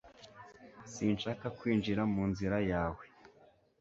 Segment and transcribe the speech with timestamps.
[0.93, 3.03] sinshaka kwinjira mu nzira yawe